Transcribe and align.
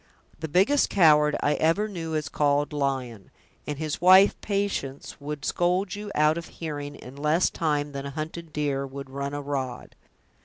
The 0.39 0.47
biggest 0.47 0.89
coward 0.89 1.35
I 1.43 1.53
ever 1.57 1.87
knew 1.87 2.13
was 2.13 2.27
called 2.27 2.73
Lyon; 2.73 3.29
and 3.67 3.77
his 3.77 4.01
wife, 4.01 4.33
Patience, 4.41 5.17
would 5.21 5.45
scold 5.45 5.93
you 5.93 6.11
out 6.15 6.39
of 6.39 6.47
hearing 6.57 6.95
in 6.95 7.15
less 7.15 7.51
time 7.51 7.91
than 7.91 8.07
a 8.07 8.09
hunted 8.09 8.51
deer 8.51 8.87
would 8.87 9.11
run 9.11 9.35
a 9.35 9.43
rod. 9.43 9.95